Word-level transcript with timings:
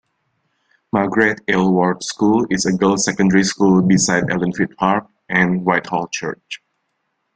Margret 0.91 1.41
Aylward 1.47 2.01
School 2.01 2.47
is 2.49 2.65
a 2.65 2.73
girls 2.73 3.05
secondary 3.05 3.43
school 3.43 3.83
beside 3.83 4.23
ellenfield 4.31 4.75
park 4.75 5.05
and 5.29 5.63
whitehall 5.63 6.07
church. 6.07 6.59